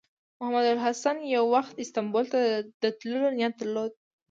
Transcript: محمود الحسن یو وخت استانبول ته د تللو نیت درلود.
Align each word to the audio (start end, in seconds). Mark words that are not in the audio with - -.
محمود 0.39 0.67
الحسن 0.75 1.15
یو 1.35 1.43
وخت 1.55 1.73
استانبول 1.83 2.25
ته 2.33 2.39
د 2.81 2.83
تللو 2.99 3.29
نیت 3.37 3.53
درلود. 3.57 3.91